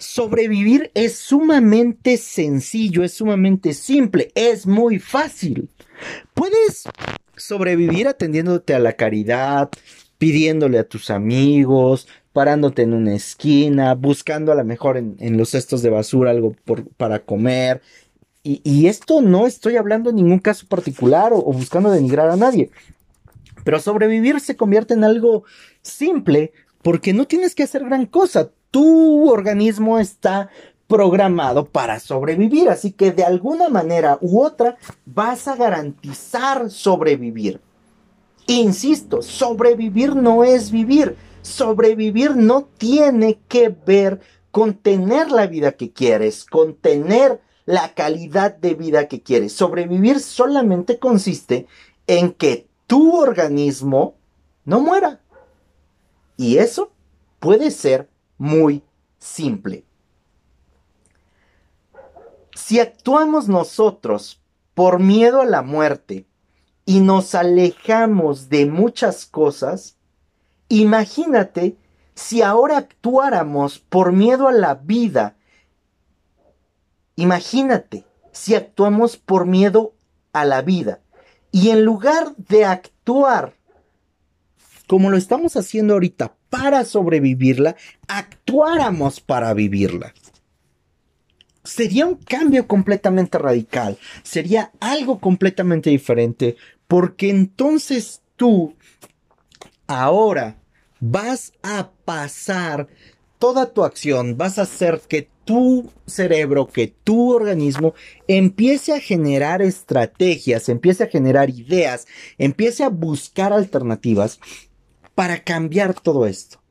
Sobrevivir 0.00 0.90
es 0.94 1.16
sumamente 1.16 2.16
sencillo, 2.16 3.04
es 3.04 3.12
sumamente 3.12 3.74
simple, 3.74 4.32
es 4.34 4.66
muy 4.66 4.98
fácil. 4.98 5.68
Puedes 6.32 6.84
sobrevivir 7.36 8.08
atendiéndote 8.08 8.74
a 8.74 8.78
la 8.78 8.94
caridad, 8.94 9.68
pidiéndole 10.16 10.78
a 10.78 10.88
tus 10.88 11.10
amigos, 11.10 12.08
parándote 12.32 12.80
en 12.80 12.94
una 12.94 13.14
esquina, 13.14 13.94
buscando 13.94 14.52
a 14.52 14.54
lo 14.54 14.64
mejor 14.64 14.96
en, 14.96 15.36
los 15.36 15.50
cestos 15.50 15.82
de 15.82 15.90
basura 15.90 16.30
algo 16.30 16.56
para 16.96 17.18
comer. 17.18 17.82
Y, 18.42 18.86
esto 18.86 19.20
no 19.20 19.46
estoy 19.46 19.76
hablando 19.76 20.08
en 20.08 20.16
ningún 20.16 20.38
caso 20.38 20.66
particular 20.66 21.34
o 21.34 21.42
buscando 21.52 21.90
denigrar 21.90 22.30
a 22.30 22.36
nadie. 22.36 22.70
Pero 23.64 23.78
sobrevivir 23.78 24.40
se 24.40 24.56
convierte 24.56 24.94
en 24.94 25.04
algo 25.04 25.44
simple 25.82 26.52
porque 26.80 27.12
no 27.12 27.26
tienes 27.26 27.54
que 27.54 27.64
hacer 27.64 27.84
gran 27.84 28.06
cosa 28.06 28.50
tu 28.70 29.30
organismo 29.30 29.98
está 29.98 30.50
programado 30.86 31.66
para 31.66 32.00
sobrevivir, 32.00 32.68
así 32.68 32.90
que 32.92 33.12
de 33.12 33.24
alguna 33.24 33.68
manera 33.68 34.18
u 34.20 34.42
otra 34.42 34.76
vas 35.06 35.46
a 35.46 35.54
garantizar 35.54 36.70
sobrevivir. 36.70 37.60
Insisto, 38.48 39.22
sobrevivir 39.22 40.16
no 40.16 40.42
es 40.42 40.72
vivir. 40.72 41.16
Sobrevivir 41.42 42.34
no 42.34 42.64
tiene 42.76 43.38
que 43.46 43.68
ver 43.68 44.20
con 44.50 44.74
tener 44.74 45.30
la 45.30 45.46
vida 45.46 45.72
que 45.72 45.92
quieres, 45.92 46.44
con 46.44 46.74
tener 46.74 47.40
la 47.64 47.94
calidad 47.94 48.56
de 48.56 48.74
vida 48.74 49.06
que 49.06 49.22
quieres. 49.22 49.52
Sobrevivir 49.52 50.18
solamente 50.18 50.98
consiste 50.98 51.68
en 52.08 52.32
que 52.32 52.66
tu 52.88 53.16
organismo 53.16 54.16
no 54.64 54.80
muera. 54.80 55.20
Y 56.36 56.56
eso 56.56 56.90
puede 57.38 57.70
ser 57.70 58.09
muy 58.40 58.82
simple. 59.18 59.84
Si 62.54 62.80
actuamos 62.80 63.48
nosotros 63.48 64.40
por 64.72 64.98
miedo 64.98 65.42
a 65.42 65.44
la 65.44 65.60
muerte 65.60 66.26
y 66.86 67.00
nos 67.00 67.34
alejamos 67.34 68.48
de 68.48 68.64
muchas 68.64 69.26
cosas, 69.26 69.98
imagínate 70.70 71.76
si 72.14 72.40
ahora 72.40 72.78
actuáramos 72.78 73.78
por 73.78 74.12
miedo 74.12 74.48
a 74.48 74.52
la 74.52 74.74
vida. 74.74 75.36
Imagínate 77.16 78.06
si 78.32 78.54
actuamos 78.54 79.18
por 79.18 79.44
miedo 79.44 79.92
a 80.32 80.46
la 80.46 80.62
vida 80.62 81.00
y 81.52 81.68
en 81.68 81.84
lugar 81.84 82.34
de 82.36 82.64
actuar 82.64 83.59
como 84.90 85.08
lo 85.08 85.16
estamos 85.16 85.56
haciendo 85.56 85.94
ahorita 85.94 86.34
para 86.48 86.84
sobrevivirla, 86.84 87.76
actuáramos 88.08 89.20
para 89.20 89.54
vivirla. 89.54 90.12
Sería 91.62 92.06
un 92.06 92.16
cambio 92.16 92.66
completamente 92.66 93.38
radical, 93.38 93.98
sería 94.24 94.72
algo 94.80 95.20
completamente 95.20 95.90
diferente, 95.90 96.56
porque 96.88 97.30
entonces 97.30 98.20
tú 98.34 98.74
ahora 99.86 100.56
vas 100.98 101.52
a 101.62 101.92
pasar 102.04 102.88
toda 103.38 103.72
tu 103.72 103.84
acción, 103.84 104.36
vas 104.36 104.58
a 104.58 104.62
hacer 104.62 105.02
que 105.08 105.28
tu 105.44 105.88
cerebro, 106.06 106.66
que 106.66 106.88
tu 106.88 107.32
organismo 107.32 107.94
empiece 108.26 108.92
a 108.92 108.98
generar 108.98 109.62
estrategias, 109.62 110.68
empiece 110.68 111.04
a 111.04 111.08
generar 111.08 111.48
ideas, 111.48 112.08
empiece 112.38 112.82
a 112.82 112.88
buscar 112.88 113.52
alternativas 113.52 114.40
para 115.20 115.44
cambiar 115.44 115.92
todo 115.92 116.24
esto. 116.24 116.62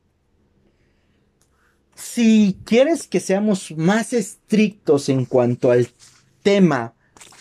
Si 1.93 2.57
quieres 2.65 3.07
que 3.07 3.19
seamos 3.19 3.69
más 3.77 4.11
estrictos 4.11 5.07
en 5.09 5.25
cuanto 5.25 5.69
al 5.69 5.87
tema 6.41 6.95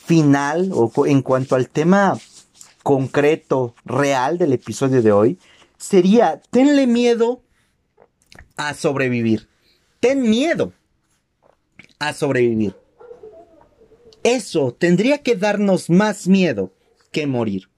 final 0.04 0.68
o 0.74 1.06
en 1.06 1.22
cuanto 1.22 1.54
al 1.54 1.70
tema 1.70 2.18
concreto, 2.82 3.74
real 3.86 4.36
del 4.36 4.52
episodio 4.52 5.00
de 5.00 5.10
hoy, 5.10 5.38
sería, 5.78 6.42
tenle 6.50 6.86
miedo 6.86 7.42
a 8.58 8.74
sobrevivir. 8.74 9.48
Ten 10.00 10.28
miedo 10.28 10.74
a 11.98 12.12
sobrevivir. 12.12 12.76
Eso 14.24 14.76
tendría 14.78 15.22
que 15.22 15.36
darnos 15.36 15.88
más 15.88 16.28
miedo 16.28 16.74
que 17.12 17.26
morir. 17.26 17.70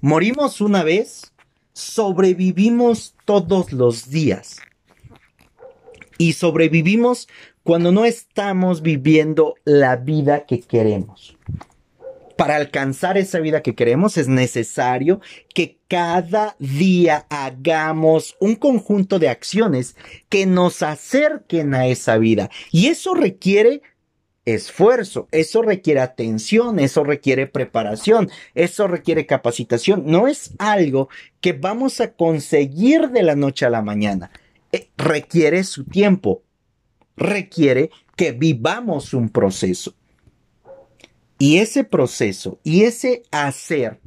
Morimos 0.00 0.60
una 0.60 0.84
vez 0.84 1.31
sobrevivimos 1.72 3.14
todos 3.24 3.72
los 3.72 4.10
días. 4.10 4.58
Y 6.18 6.34
sobrevivimos 6.34 7.28
cuando 7.62 7.92
no 7.92 8.04
estamos 8.04 8.82
viviendo 8.82 9.54
la 9.64 9.96
vida 9.96 10.46
que 10.46 10.60
queremos. 10.60 11.36
Para 12.36 12.56
alcanzar 12.56 13.18
esa 13.18 13.38
vida 13.38 13.62
que 13.62 13.74
queremos 13.74 14.16
es 14.16 14.26
necesario 14.26 15.20
que 15.54 15.78
cada 15.86 16.56
día 16.58 17.26
hagamos 17.28 18.36
un 18.40 18.56
conjunto 18.56 19.18
de 19.18 19.28
acciones 19.28 19.96
que 20.28 20.46
nos 20.46 20.82
acerquen 20.82 21.74
a 21.74 21.86
esa 21.86 22.18
vida. 22.18 22.50
Y 22.70 22.86
eso 22.86 23.14
requiere 23.14 23.82
esfuerzo, 24.44 25.28
eso 25.30 25.62
requiere 25.62 26.00
atención, 26.00 26.78
eso 26.80 27.04
requiere 27.04 27.46
preparación, 27.46 28.30
eso 28.54 28.88
requiere 28.88 29.26
capacitación. 29.26 30.04
No 30.06 30.28
es 30.28 30.52
algo 30.58 31.08
que 31.40 31.52
vamos 31.52 32.00
a 32.00 32.12
conseguir 32.14 33.10
de 33.10 33.22
la 33.22 33.36
noche 33.36 33.66
a 33.66 33.70
la 33.70 33.82
mañana. 33.82 34.30
Eh, 34.72 34.88
requiere 34.96 35.64
su 35.64 35.84
tiempo, 35.84 36.42
requiere 37.16 37.90
que 38.16 38.32
vivamos 38.32 39.14
un 39.14 39.28
proceso. 39.28 39.94
Y 41.38 41.58
ese 41.58 41.84
proceso 41.84 42.58
y 42.62 42.84
ese 42.84 43.24
hacer 43.32 44.00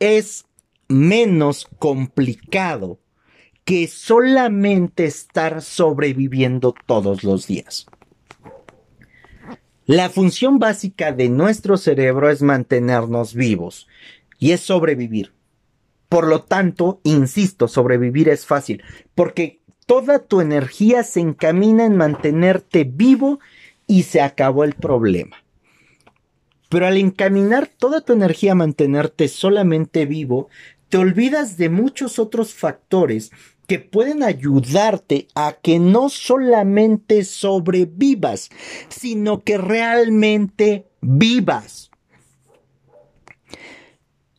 es 0.00 0.44
menos 0.88 1.68
complicado 1.78 2.98
que 3.64 3.86
solamente 3.86 5.04
estar 5.04 5.62
sobreviviendo 5.62 6.74
todos 6.86 7.22
los 7.22 7.46
días. 7.46 7.86
La 9.90 10.08
función 10.08 10.60
básica 10.60 11.10
de 11.10 11.28
nuestro 11.28 11.76
cerebro 11.76 12.30
es 12.30 12.42
mantenernos 12.42 13.34
vivos 13.34 13.88
y 14.38 14.52
es 14.52 14.60
sobrevivir. 14.60 15.32
Por 16.08 16.28
lo 16.28 16.44
tanto, 16.44 17.00
insisto, 17.02 17.66
sobrevivir 17.66 18.28
es 18.28 18.46
fácil, 18.46 18.84
porque 19.16 19.62
toda 19.86 20.20
tu 20.20 20.40
energía 20.40 21.02
se 21.02 21.18
encamina 21.18 21.86
en 21.86 21.96
mantenerte 21.96 22.84
vivo 22.84 23.40
y 23.88 24.04
se 24.04 24.20
acabó 24.20 24.62
el 24.62 24.74
problema. 24.74 25.38
Pero 26.68 26.86
al 26.86 26.96
encaminar 26.96 27.66
toda 27.66 28.00
tu 28.00 28.12
energía 28.12 28.52
a 28.52 28.54
mantenerte 28.54 29.26
solamente 29.26 30.06
vivo, 30.06 30.50
te 30.88 30.98
olvidas 30.98 31.56
de 31.56 31.68
muchos 31.68 32.20
otros 32.20 32.54
factores 32.54 33.32
que 33.70 33.78
pueden 33.78 34.24
ayudarte 34.24 35.28
a 35.36 35.52
que 35.62 35.78
no 35.78 36.08
solamente 36.08 37.22
sobrevivas, 37.22 38.50
sino 38.88 39.44
que 39.44 39.58
realmente 39.58 40.88
vivas. 41.00 41.92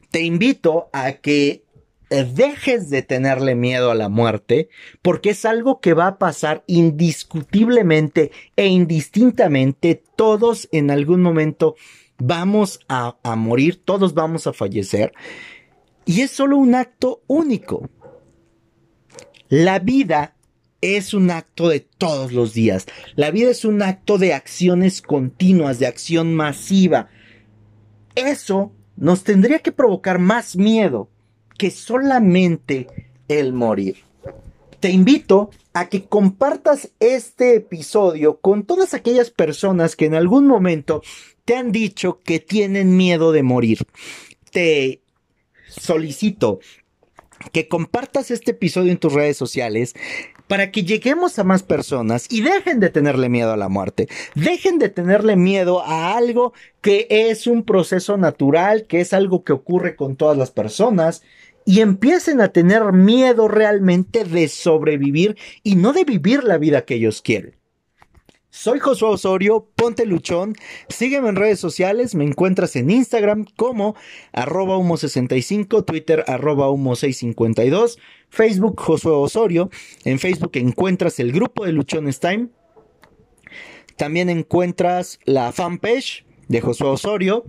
Te 0.10 0.24
invito 0.24 0.89
a 0.91 1.13
que 1.13 1.63
dejes 2.10 2.89
de 2.89 3.04
tenerle 3.04 3.56
miedo 3.56 3.89
a 3.89 3.96
la 3.96 4.10
muerte, 4.10 4.67
porque 5.02 5.30
es 5.30 5.46
algo 5.46 5.80
que 5.80 5.94
va 5.94 6.08
a 6.08 6.17
pasar 6.17 6.65
indiscutiblemente 6.67 8.34
e 8.58 8.67
indistintamente. 8.67 10.04
Todos 10.17 10.67
en 10.74 10.91
algún 10.91 11.22
momento 11.22 11.76
vamos 12.17 12.82
a, 12.89 13.15
morir, 13.38 13.82
todos 13.82 14.13
vamos 14.13 14.46
a 14.46 14.52
fallecer. 14.52 15.13
Y 16.04 16.20
es 16.20 16.32
solo 16.32 16.58
un 16.58 16.76
acto 16.76 17.22
único. 17.28 17.89
La 19.52 19.80
vida 19.80 20.34
es 20.80 21.14
un 21.14 21.30
acto 21.30 21.68
de 21.68 21.82
todos 21.82 22.32
los 22.32 22.54
días. 22.54 22.86
La 23.18 23.32
vida 23.32 23.52
es 23.52 23.66
un 23.66 23.82
acto 23.82 24.18
de 24.18 24.34
acciones 24.34 25.02
continuas, 25.02 25.78
de 25.78 25.88
acción 25.88 26.34
masiva. 26.34 27.10
Eso 28.16 28.72
nos 28.96 29.26
tendría 29.26 29.60
que 29.60 29.74
provocar 29.74 30.20
más 30.20 30.56
miedo 30.56 31.10
que 31.58 31.70
solamente 31.70 32.88
el 33.28 33.52
morir. 33.52 33.98
Te 34.80 34.90
invito 34.90 35.50
a 35.74 35.90
que 35.90 36.06
compartas 36.06 36.94
este 37.02 37.56
episodio 37.56 38.40
con 38.40 38.64
todas 38.64 38.94
aquellas 38.94 39.32
personas 39.32 39.98
que 39.98 40.06
en 40.06 40.16
algún 40.16 40.48
momento 40.48 41.02
te 41.44 41.58
han 41.58 41.74
dicho 41.74 42.22
que 42.24 42.40
tienen 42.40 42.96
miedo 42.96 43.34
de 43.34 43.44
morir. 43.44 43.80
Te 44.50 45.02
solicito 45.68 46.62
que 47.52 47.68
compartas 47.68 48.32
este 48.32 48.52
episodio 48.52 48.92
en 48.92 48.98
tus 48.98 49.14
redes 49.14 49.38
sociales 49.38 49.96
para 50.48 50.72
que 50.72 50.84
lleguemos 50.84 51.40
a 51.40 51.44
más 51.44 51.64
personas 51.64 52.28
y 52.30 52.42
dejen 52.42 52.80
de 52.80 52.90
tenerle 52.90 53.30
miedo 53.30 53.54
a 53.54 53.58
la 53.58 53.70
muerte. 53.70 54.08
Dejen 54.36 54.80
de 54.80 54.90
tenerle 54.90 55.36
miedo 55.36 55.82
a 55.82 56.18
algo 56.18 56.54
que 56.82 57.08
es 57.10 57.48
un 57.48 57.64
proceso 57.64 58.18
natural, 58.18 58.86
que 58.88 59.00
es 59.00 59.14
algo 59.14 59.44
que 59.44 59.54
ocurre 59.54 59.96
con 59.96 60.16
todas 60.16 60.38
las 60.38 60.52
personas 60.52 61.24
y 61.66 61.82
empiecen 61.82 62.42
a 62.42 62.50
tener 62.50 62.92
miedo 62.92 63.48
realmente 63.48 64.24
de 64.26 64.48
sobrevivir 64.48 65.38
y 65.64 65.76
no 65.76 65.94
de 65.94 66.04
vivir 66.04 66.44
la 66.44 66.58
vida 66.58 66.86
que 66.86 66.96
ellos 66.96 67.22
quieren. 67.22 67.61
Soy 68.54 68.80
Josué 68.80 69.08
Osorio, 69.08 69.70
ponte 69.78 70.06
luchón, 70.06 70.56
sígueme 70.90 71.30
en 71.30 71.38
redes 71.38 71.58
sociales, 71.58 72.16
me 72.16 72.26
encuentras 72.26 72.76
en 72.76 72.92
Instagram 72.92 73.46
como 73.56 73.96
arroba 74.34 74.78
humo65, 74.78 75.86
Twitter 75.86 76.26
arroba 76.28 76.68
humo652, 76.68 77.98
Facebook 78.30 78.78
Josué 78.78 79.14
Osorio, 79.14 79.70
en 80.04 80.20
Facebook 80.20 80.52
encuentras 80.56 81.22
el 81.22 81.32
grupo 81.32 81.66
de 81.66 81.72
Luchones 81.72 82.20
Time, 82.20 82.50
también 83.96 84.30
encuentras 84.30 85.20
la 85.24 85.54
fanpage 85.54 86.26
de 86.50 86.60
Josué 86.60 86.90
Osorio, 86.90 87.46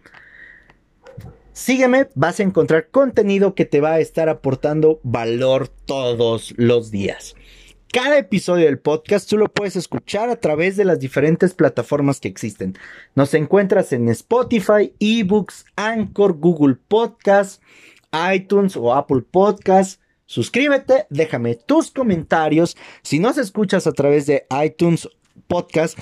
Sígueme, 1.53 2.09
vas 2.15 2.39
a 2.41 2.45
encontrar 2.45 2.89
contenido 2.91 3.55
que 3.55 3.67
te 3.67 3.81
va 3.81 3.95
a 3.95 4.01
estar 4.01 4.31
aportando 4.31 5.01
valor 5.03 5.69
todos 5.69 6.55
los 6.57 6.91
días. 6.91 7.35
Cada 7.93 8.17
episodio 8.17 8.65
del 8.65 8.79
podcast 8.79 9.29
tú 9.29 9.37
lo 9.37 9.53
puedes 9.53 9.77
escuchar 9.77 10.31
a 10.31 10.37
través 10.37 10.79
de 10.79 10.87
las 10.87 10.99
diferentes 10.99 11.53
plataformas 11.53 12.21
que 12.21 12.29
existen. 12.29 12.75
Nos 13.15 13.35
encuentras 13.35 13.93
en 13.93 14.09
Spotify, 14.09 14.95
eBooks, 14.99 15.67
Anchor, 15.77 16.39
Google 16.39 16.77
Podcast, 16.89 17.63
iTunes 18.35 18.79
o 18.79 18.95
Apple 18.95 19.21
Podcast. 19.31 20.01
Suscríbete, 20.25 21.07
déjame 21.11 21.55
tus 21.55 21.91
comentarios. 21.91 22.79
Si 23.03 23.19
nos 23.19 23.37
escuchas 23.37 23.87
a 23.87 23.93
través 23.93 24.25
de 24.25 24.47
iTunes 24.65 25.07
Podcast, 25.47 25.99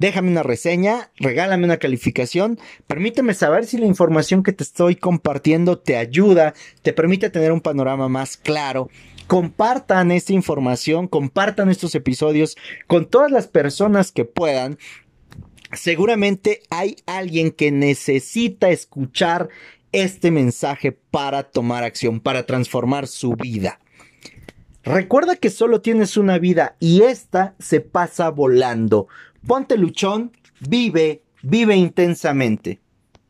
déjame 0.00 0.28
una 0.28 0.42
reseña, 0.42 1.12
regálame 1.20 1.66
una 1.66 1.76
calificación, 1.76 2.58
permíteme 2.88 3.34
saber 3.34 3.64
si 3.64 3.78
la 3.78 3.86
información 3.86 4.42
que 4.42 4.52
te 4.52 4.64
estoy 4.64 4.96
compartiendo 4.96 5.78
te 5.78 5.96
ayuda, 5.96 6.52
te 6.82 6.92
permite 6.92 7.30
tener 7.30 7.52
un 7.52 7.60
panorama 7.60 8.08
más 8.08 8.36
claro. 8.36 8.88
Compartan 9.28 10.10
esta 10.10 10.32
información, 10.32 11.06
compartan 11.06 11.68
estos 11.68 11.94
episodios 11.94 12.56
con 12.86 13.04
todas 13.04 13.30
las 13.30 13.46
personas 13.46 14.10
que 14.10 14.24
puedan. 14.24 14.78
Seguramente 15.72 16.62
hay 16.70 16.96
alguien 17.04 17.50
que 17.50 17.70
necesita 17.70 18.70
escuchar 18.70 19.50
este 19.92 20.30
mensaje 20.30 20.92
para 20.92 21.42
tomar 21.42 21.84
acción, 21.84 22.20
para 22.20 22.46
transformar 22.46 23.06
su 23.06 23.34
vida. 23.34 23.80
Recuerda 24.82 25.36
que 25.36 25.50
solo 25.50 25.82
tienes 25.82 26.16
una 26.16 26.38
vida 26.38 26.76
y 26.80 27.02
esta 27.02 27.54
se 27.58 27.82
pasa 27.82 28.30
volando. 28.30 29.08
Ponte 29.46 29.76
luchón, 29.76 30.32
vive, 30.66 31.22
vive 31.42 31.76
intensamente. 31.76 32.80